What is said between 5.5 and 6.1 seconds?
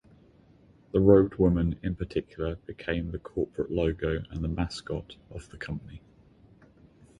company.